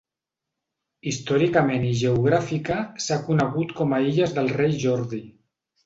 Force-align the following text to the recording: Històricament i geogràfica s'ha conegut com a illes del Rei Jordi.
Històricament 1.11 1.85
i 1.91 1.93
geogràfica 2.01 2.81
s'ha 3.07 3.21
conegut 3.31 3.79
com 3.83 3.97
a 4.01 4.05
illes 4.11 4.39
del 4.41 4.55
Rei 4.61 4.79
Jordi. 4.87 5.27